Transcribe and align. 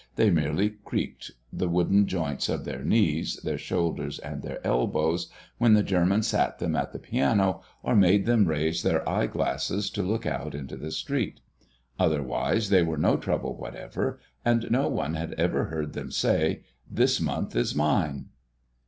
They 0.15 0.31
merely 0.31 0.71
creaked 0.83 1.29
the 1.53 1.69
wooden 1.69 2.07
joints 2.07 2.49
of 2.49 2.65
their 2.65 2.83
knees, 2.83 3.39
their 3.43 3.59
shoulders, 3.59 4.17
and 4.17 4.41
their 4.41 4.59
elbows, 4.65 5.31
when 5.59 5.75
the 5.75 5.83
German 5.83 6.23
sat 6.23 6.57
them 6.57 6.75
at 6.75 6.91
the 6.91 6.97
piano 6.97 7.61
or 7.83 7.95
made 7.95 8.25
them 8.25 8.47
raise 8.47 8.81
their 8.81 9.07
eyeglasses 9.07 9.91
to 9.91 10.01
look 10.01 10.25
out 10.25 10.55
into 10.55 10.75
the 10.75 10.89
street. 10.89 11.39
Otherwise 11.99 12.69
they 12.71 12.81
were 12.81 12.97
no 12.97 13.15
trouble 13.15 13.55
whatever, 13.55 14.19
and 14.43 14.71
no 14.71 14.87
one 14.87 15.13
had 15.13 15.33
ever 15.33 15.65
heard 15.65 15.93
them 15.93 16.09
say, 16.09 16.63
"This 16.89 17.21
month 17.21 17.55
is 17.55 17.75
mine." 17.75 18.29